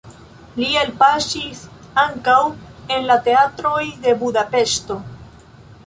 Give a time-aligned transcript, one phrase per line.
[0.61, 1.59] Li elpaŝis
[2.05, 2.39] ankaŭ
[2.97, 4.99] en la teatroj de Budapeŝto.